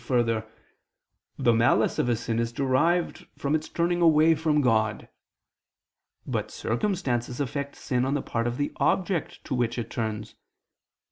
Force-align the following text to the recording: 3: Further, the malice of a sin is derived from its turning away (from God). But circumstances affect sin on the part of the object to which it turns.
3: 0.03 0.07
Further, 0.07 0.47
the 1.37 1.53
malice 1.53 1.99
of 1.99 2.09
a 2.09 2.15
sin 2.15 2.39
is 2.39 2.51
derived 2.51 3.27
from 3.37 3.53
its 3.53 3.69
turning 3.69 4.01
away 4.01 4.33
(from 4.33 4.59
God). 4.59 5.07
But 6.25 6.49
circumstances 6.49 7.39
affect 7.39 7.75
sin 7.75 8.03
on 8.03 8.15
the 8.15 8.23
part 8.23 8.47
of 8.47 8.57
the 8.57 8.71
object 8.77 9.43
to 9.43 9.53
which 9.53 9.77
it 9.77 9.91
turns. 9.91 10.33